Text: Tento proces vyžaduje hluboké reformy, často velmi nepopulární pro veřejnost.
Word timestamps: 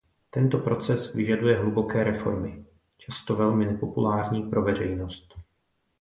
Tento 0.29 0.57
proces 0.63 1.13
vyžaduje 1.13 1.55
hluboké 1.57 2.03
reformy, 2.03 2.65
často 2.97 3.35
velmi 3.35 3.65
nepopulární 3.65 4.49
pro 4.49 4.61
veřejnost. 4.61 5.33